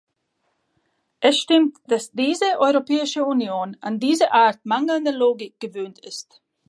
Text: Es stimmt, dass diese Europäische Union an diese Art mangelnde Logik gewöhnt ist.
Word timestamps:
Es 1.19 1.37
stimmt, 1.37 1.77
dass 1.85 2.11
diese 2.11 2.47
Europäische 2.57 3.23
Union 3.23 3.77
an 3.81 3.99
diese 3.99 4.31
Art 4.31 4.59
mangelnde 4.65 5.11
Logik 5.11 5.59
gewöhnt 5.59 5.99
ist. 5.99 6.41